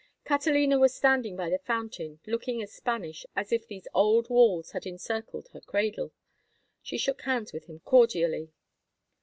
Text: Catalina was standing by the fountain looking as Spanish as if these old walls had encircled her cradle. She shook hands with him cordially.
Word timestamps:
Catalina 0.25 0.79
was 0.79 0.95
standing 0.95 1.35
by 1.35 1.47
the 1.51 1.59
fountain 1.59 2.19
looking 2.25 2.59
as 2.63 2.73
Spanish 2.73 3.23
as 3.35 3.51
if 3.51 3.67
these 3.67 3.87
old 3.93 4.31
walls 4.31 4.71
had 4.71 4.87
encircled 4.87 5.49
her 5.49 5.61
cradle. 5.61 6.11
She 6.81 6.97
shook 6.97 7.21
hands 7.21 7.53
with 7.53 7.67
him 7.67 7.81
cordially. 7.81 8.51